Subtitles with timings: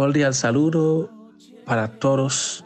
[0.00, 1.10] Cordial saludo
[1.66, 2.64] para todos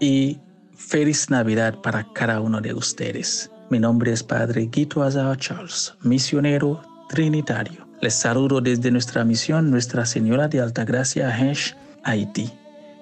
[0.00, 0.40] y
[0.74, 3.50] feliz Navidad para cada uno de ustedes.
[3.68, 6.80] Mi nombre es Padre Guito Azar Charles, misionero
[7.10, 7.86] trinitario.
[8.00, 12.50] Les saludo desde nuestra misión Nuestra Señora de Altagracia, Hensh, Haití.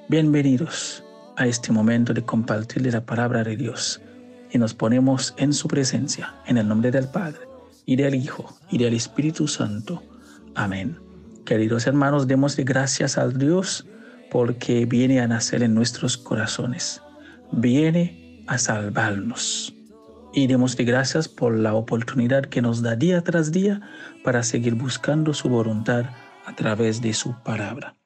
[0.08, 1.04] Bienvenidos
[1.36, 4.00] a este momento de compartir la palabra de Dios
[4.50, 7.46] y nos ponemos en su presencia, en el nombre del Padre,
[7.86, 10.02] y del Hijo, y del Espíritu Santo.
[10.56, 11.09] Amén.
[11.50, 13.84] Queridos hermanos, demos gracias al Dios
[14.30, 17.02] porque viene a nacer en nuestros corazones,
[17.50, 19.74] viene a salvarnos.
[20.32, 23.80] Y demos gracias por la oportunidad que nos da día tras día
[24.22, 26.04] para seguir buscando su voluntad
[26.46, 27.96] a través de su palabra.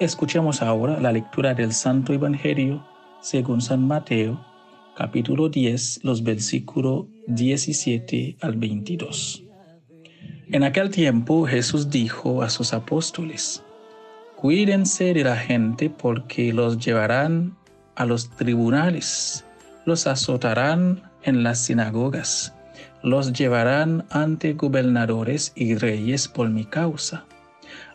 [0.00, 2.84] Escuchemos ahora la lectura del Santo Evangelio
[3.22, 4.44] según San Mateo,
[4.96, 9.47] capítulo 10, los versículos 17 al 22.
[10.50, 13.62] En aquel tiempo Jesús dijo a sus apóstoles,
[14.34, 17.54] Cuídense de la gente porque los llevarán
[17.96, 19.44] a los tribunales,
[19.84, 22.54] los azotarán en las sinagogas,
[23.02, 27.26] los llevarán ante gobernadores y reyes por mi causa.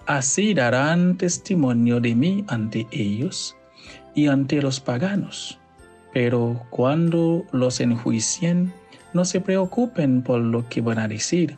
[0.05, 3.55] Así darán testimonio de mí ante ellos
[4.13, 5.57] y ante los paganos.
[6.13, 8.71] Pero cuando los enjuicien,
[9.13, 11.57] no se preocupen por lo que van a decir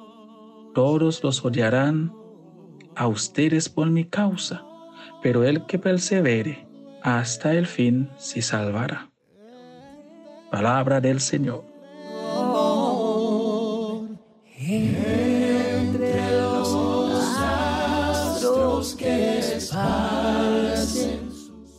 [0.73, 2.13] todos los odiarán
[2.95, 4.63] a ustedes por mi causa,
[5.21, 6.67] pero el que persevere
[7.01, 9.09] hasta el fin se salvará.
[10.51, 11.65] Palabra del Señor.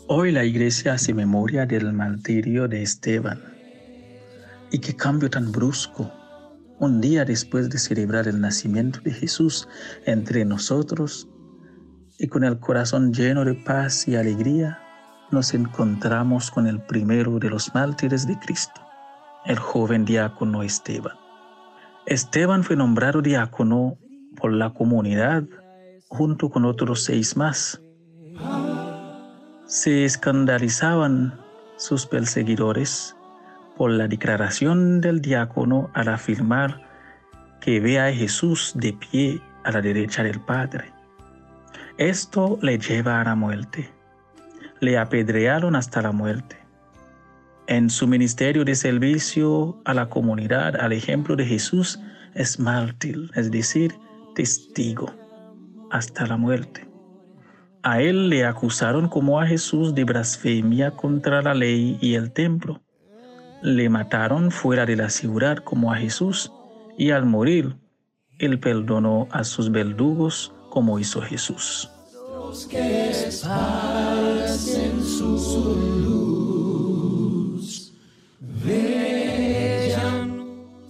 [0.09, 3.41] Hoy la iglesia hace memoria del martirio de Esteban.
[4.71, 6.11] Y qué cambio tan brusco
[6.83, 9.69] un día después de celebrar el nacimiento de Jesús
[10.05, 11.29] entre nosotros
[12.19, 14.81] y con el corazón lleno de paz y alegría,
[15.31, 18.81] nos encontramos con el primero de los mártires de Cristo,
[19.47, 21.17] el joven diácono Esteban.
[22.07, 23.97] Esteban fue nombrado diácono
[24.37, 25.45] por la comunidad
[26.09, 27.81] junto con otros seis más.
[29.67, 31.39] Se escandalizaban
[31.77, 33.15] sus perseguidores
[33.77, 36.83] por la declaración del diácono al afirmar
[37.61, 40.93] que ve a Jesús de pie a la derecha del Padre.
[41.97, 43.91] Esto le lleva a la muerte.
[44.81, 46.57] Le apedrearon hasta la muerte.
[47.69, 52.01] En su ministerio de servicio a la comunidad, al ejemplo de Jesús,
[52.35, 53.95] es mártir, es decir,
[54.35, 55.15] testigo,
[55.91, 56.89] hasta la muerte.
[57.85, 62.81] A él le acusaron como a Jesús de blasfemia contra la ley y el templo
[63.63, 66.53] le mataron fuera de la ciudad como a Jesús,
[66.99, 67.77] y al morir,
[68.39, 71.89] él perdonó a sus verdugos como hizo Jesús.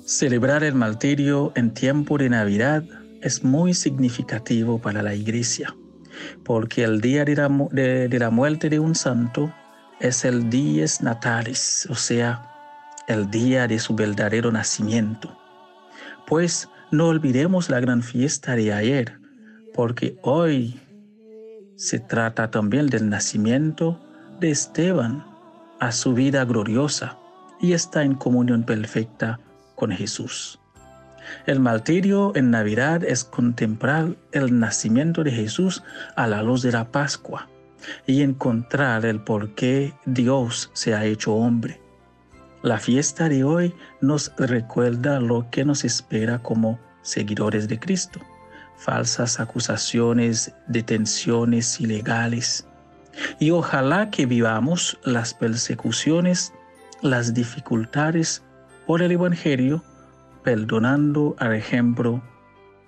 [0.07, 2.85] Celebrar el martirio en tiempo de Navidad
[3.21, 5.75] es muy significativo para la iglesia,
[6.43, 9.53] porque el día de la, de la muerte de un santo
[10.01, 12.52] es el dies natalis, o sea,
[13.09, 15.37] el día de su verdadero nacimiento.
[16.27, 19.19] Pues no olvidemos la gran fiesta de ayer,
[19.75, 20.81] porque hoy
[21.77, 23.99] se trata también del nacimiento
[24.41, 25.25] de Esteban
[25.81, 27.19] a su vida gloriosa
[27.61, 29.41] y está en comunión perfecta
[29.75, 30.61] con Jesús.
[31.47, 35.83] El martirio en Navidad es contemplar el nacimiento de Jesús
[36.17, 37.49] a la luz de la Pascua
[38.07, 41.82] y encontrar el por qué Dios se ha hecho hombre
[42.63, 48.21] la fiesta de hoy nos recuerda lo que nos espera como seguidores de Cristo.
[48.77, 52.67] Falsas acusaciones, detenciones ilegales.
[53.41, 56.53] Y ojalá que vivamos las persecuciones,
[57.03, 58.43] las dificultades
[58.87, 59.83] por el Evangelio,
[60.45, 62.23] perdonando al ejemplo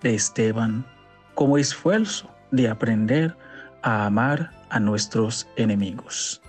[0.02, 0.86] de Esteban
[1.34, 3.36] como esfuerzo de aprender
[3.82, 6.40] a amar a nuestros enemigos.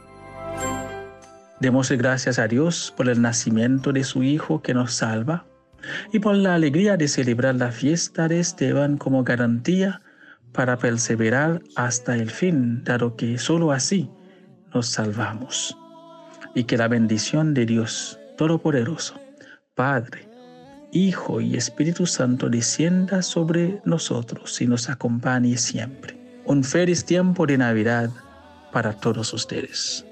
[1.60, 5.46] Demos gracias a Dios por el nacimiento de su Hijo que nos salva
[6.12, 10.02] y por la alegría de celebrar la fiesta de Esteban como garantía
[10.52, 14.10] para perseverar hasta el fin, dado que sólo así
[14.74, 15.78] nos salvamos.
[16.54, 19.16] Y que la bendición de Dios Todopoderoso,
[19.76, 20.28] Padre,
[20.92, 26.18] Hijo y Espíritu Santo descienda sobre nosotros y nos acompañe siempre.
[26.46, 28.10] Un feliz tiempo de Navidad
[28.72, 30.06] para todos ustedes.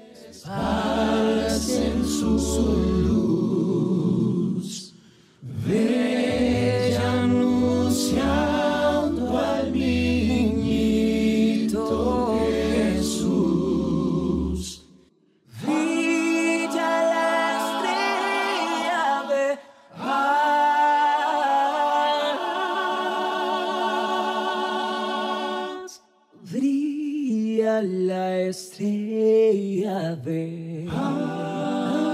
[27.54, 30.88] brilla la estrella de...
[30.90, 32.13] Ah.